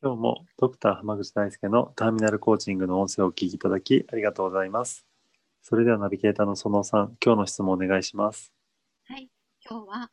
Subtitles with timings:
[0.00, 5.04] 今日もドクター濱口大輔のターミナルコーチングの音声をお聞きいただきありがとうございます。
[5.60, 8.52] それではナビゲーターの園野さん今日の質問お願いします。
[9.08, 9.28] はい、
[9.68, 10.10] 今日は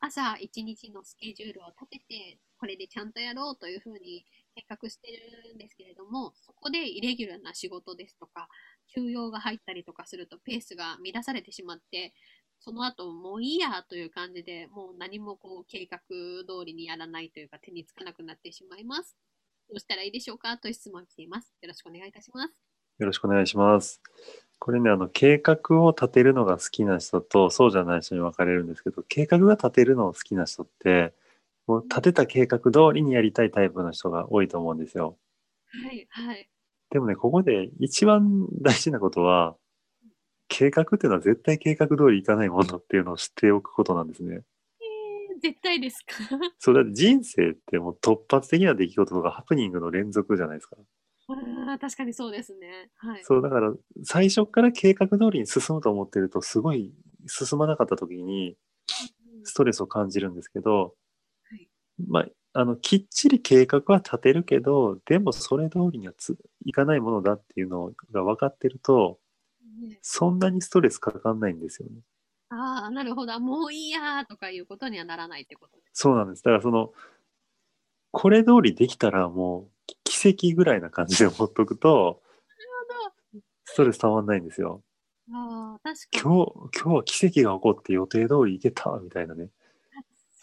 [0.00, 8.48] 朝一日のスケジュールを立てて、これでちゃんとやろうというふうに計画してるんですけれども、そこでイレギュラーな仕事ですとか、
[8.94, 12.14] 休養が入ったりとかするとペースが乱されてしまって、
[12.60, 19.16] その後もういいやという感じで、もう何もこう計画通りにやらないというか手につかなくなってしまいます。
[19.68, 21.52] どうしたらいいでしょうかという質問が来ています。
[21.60, 22.66] よろしくお願いいたします。
[22.98, 24.00] よろしくお願いします
[24.58, 31.12] これねあの計画を立てるのが好きな人とそうじゃない人に分かれるんですけど計画が立てるのを好きな人って
[31.66, 35.16] もう立てた計画通りにやりたいタイプの人が多いと思うんですよ
[35.84, 36.48] はい、はい。
[36.90, 39.56] でもねここで一番大事なことは
[40.56, 44.36] 計画っていうのは絶対計画通りいかないものっていうのを知っておくことなんですね。
[44.36, 46.14] えー絶対ですか？
[46.58, 50.76] そうだって人生ってもう突発的な出来事とかハプニングの連続じゃないですか。
[51.28, 52.90] あー確かにそうですね。
[52.96, 53.24] はい。
[53.24, 56.94] そうだから最初から計画通りに進むと思ってるとすごい
[57.26, 58.56] 進まなかった時に
[59.44, 60.94] ストレスを感じるんですけど、
[61.50, 61.68] はい
[62.08, 69.25] まああのきっちり計画は立てるけどでもそれ通りにはついかないものだっていうのが分かってるとね
[70.02, 72.00] そんなにストレスかかんないんですよね。
[72.48, 73.38] ああ、なるほど。
[73.40, 75.78] もういいやーとかいうことにはならないってこと。
[75.92, 76.42] そうなんです。
[76.42, 76.92] だからその
[78.12, 82.22] これ通りできたらもう奇跡ぐらいな感じで思っとくと
[83.64, 84.82] ストレスたまんないんですよ。
[85.32, 86.34] ああ、確かに。
[86.36, 89.50] 今日今日は奇跡が起こって予定通り行けたみたいなね。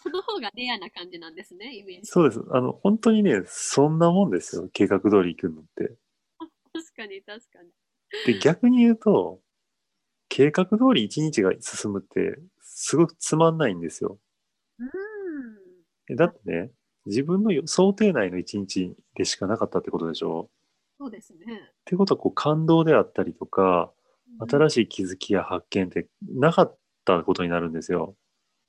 [0.02, 2.06] その方がレアな感じなんですね、イメージ。
[2.06, 2.44] そうです。
[2.50, 5.96] あの本当にねそんなもんですよ計画通り行くのって。
[6.72, 7.70] 確かに、確かに。
[8.26, 9.40] で逆に言うと
[10.28, 14.18] 計画通り一日が進むってすごくつまんないんですよ。
[14.78, 14.90] うーん。
[16.10, 16.70] えだってね
[17.06, 20.50] 自分のよ想定内の一日でしかなかったってことでしょ？
[20.98, 21.44] そうですね。
[21.54, 23.92] ってことはこう感動であったりとか
[24.48, 24.88] 新しい。
[24.88, 28.16] 気づきや発見ってなかったことになるんですよ。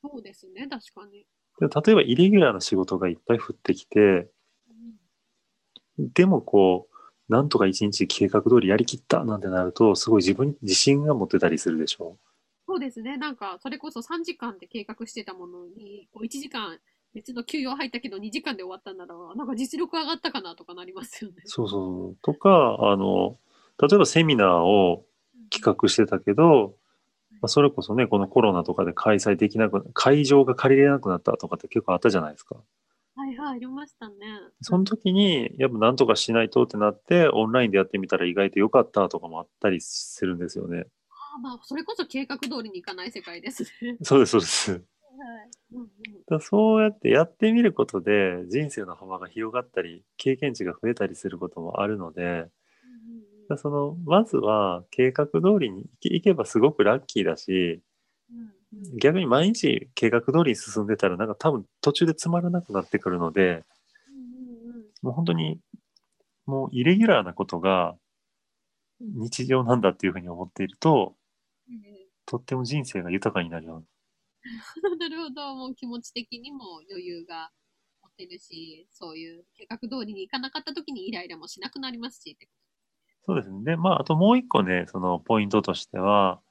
[0.03, 1.25] そうですね、確かに。
[1.59, 4.29] で例えばイレギュラーな仕事がいっぱい降ってきて
[5.97, 6.94] でもこう
[7.29, 12.17] なんとか一日計画通りやりきったなんてなるとすごい自分に自信が持てたりするでしょ
[12.67, 16.79] そうですね、なんか、それこそ3時間で計画してたものに、こう1時間
[17.15, 21.37] 別の休養入ったけど2時間で終わったんなら、なんか実力上がったかなとかなりますよね。
[21.45, 23.37] そうそうとかあの
[23.81, 25.05] 例えばセミナーを
[25.49, 26.75] 企画してたけど、
[27.31, 32.57] まあ、それこそねこのコロナとかで開催できなく会場が借りれなくなったとかって結構あったじゃないですか。
[33.15, 34.15] はいはい、ありましたね。
[34.61, 40.85] その時にやっぱなんとかしないとってなってオンラインでやってみたら意外と良かったとかもあったりするんですよね。
[41.09, 43.97] あーまあ、それこそ計画通りにいかない世界ですね。
[44.03, 44.71] そうですそうです。
[44.71, 44.81] はい。
[45.73, 45.89] うんうん
[46.27, 52.51] らそうやってやってみることで人生の幅が広がったり経験値が増えたりすることもあるのでだか
[53.49, 57.94] らそのまずは計画通りにいけばすごくラッキーだしうんうんうん
[59.01, 63.63] 逆に毎日計画通りに進んでたらなんか多分途中でつまらなくなってくるので
[65.01, 65.59] もう本当に
[66.45, 67.95] もうイレギュラーなことが
[68.99, 71.15] 日常なんだっていうふうに思っていると
[71.69, 73.85] ええとっても人生が豊かになるよな。
[75.09, 77.51] るほど、もう気持ち的にも余裕が
[78.01, 82.37] 持てるし、そういう計画通りにいかなかった時にイライラもしなくなりますし
[83.25, 83.63] そうですね。
[83.63, 86.41] でまああともう一個ねそのポイントとしては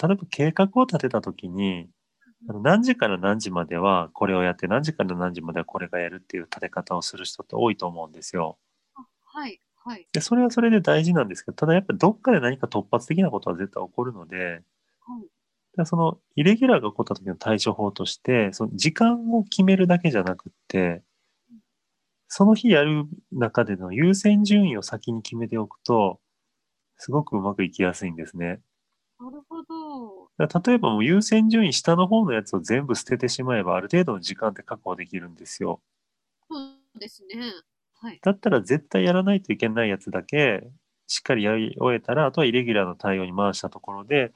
[0.00, 1.88] 例えば計画を立てた時に
[2.46, 8.58] 何時から何時まではこれをやって何時から何時まではこれがやるっていう立て方をする人って多いと思うんですよ。
[8.96, 10.08] とはい、はい。
[10.12, 14.62] でそれはそれで大事なんですけどただやっぱりどっかで何か突発的なことは絶対起こるので
[15.00, 15.26] はい
[15.76, 21.02] でそのイレギュラーが起こった時の対処法としてその時間を決めるだけじゃなくって
[22.26, 26.20] その日やる中での優先順位を先に決めておくと
[26.96, 28.60] すごくうまくいきやすいんですね。
[29.18, 29.69] なるほど。
[30.46, 35.80] 例えばもう優先順位下の方のやつを全部捨ててしまえばある程度の時間って確保できるんですよ。
[36.48, 37.52] そうですね。
[38.00, 38.20] はい。
[38.22, 40.62] だったら絶対やらないといけないやつだけ
[41.06, 44.32] しっかりやり終えたらあとはイレギュラーの対応に回したところで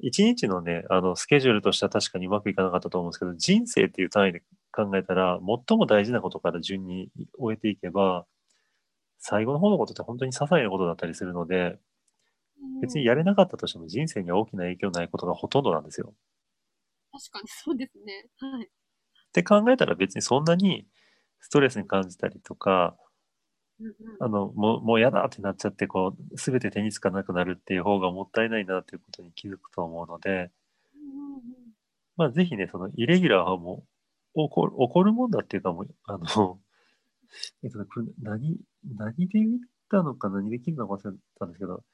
[0.00, 4.42] 一日のね、あの、スケジュールとしては確かにうまくいかなかったと思うんですけど、人生っていう単位で
[4.72, 8.26] 考えたら、最も大事なことから順に終えていけば、
[9.18, 11.78] 最後の方のことって本当に些細なことだったりするので、
[12.80, 16.14] 別にやれなかったとしても人生には大きな影響ないことがほとんどなんですよ。
[17.12, 18.26] 確かにそうですね。
[18.38, 18.66] はい。
[18.66, 18.68] っ
[19.32, 20.86] て考えたら別にそんなに
[21.40, 22.96] ストレスに感じたりとか、
[23.80, 30.50] うんうんあの、もう、もう嫌だってなっちゃって、こう、すべて手につかなくなるっていう方がもったいないなっていうことに気づくと思うので、うんうんうん
[32.16, 33.84] まあ、ぜひね、その、イレギュラーはも
[34.34, 36.58] う、起こる、起こるもんだっていうかもう、あの、
[37.62, 38.56] えっとね、これ何、
[38.96, 39.58] 何で言っ
[39.90, 41.84] たのか何で聞いたのか忘れたんですけど、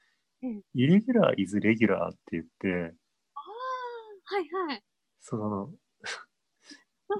[0.42, 2.94] うんイレギュラー is regular って言って、
[3.34, 4.82] ああ、はいはい。
[5.20, 5.70] その、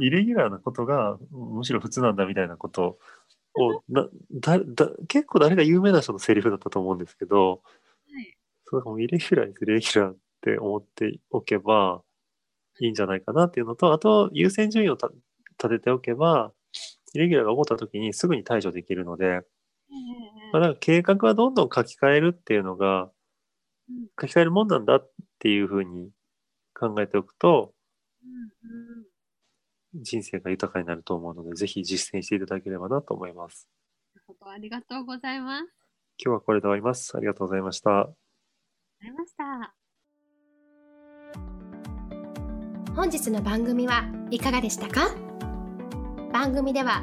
[0.00, 2.98] イレギュラーなことがむしろ普通なんだみたいなこと
[3.54, 7.62] を、 なだだ結構誰が有名な人のセリフだったと思うんですけど、
[8.10, 8.36] はい。
[8.64, 12.02] そうもうイレギュラー is regular って思っておけば
[12.80, 15.10] いいんじゃないかなっていうのと、あと優先順位をた
[15.58, 16.52] 立てておけば、
[17.14, 19.46] イレギュラーが起こった時にすぐに対処できるので、ええ
[20.52, 23.10] まあ、なんか計画はどんどん書き換えるっていうのが
[23.88, 26.10] うん書き換えるもんなんだっていうふうに
[26.74, 27.72] 考えておくと
[29.94, 33.68] 人生が豊かになると思うのでぜひ実践していただければなと思います。
[34.40, 35.64] ありがとうございます。
[36.18, 37.16] 今日はこれで終わります。
[37.16, 37.90] ありがとうございました。
[37.90, 38.08] あ
[39.02, 39.74] りがとうございました。
[42.94, 45.14] 本日の番組はいかがでしたか？
[46.32, 47.02] 番組では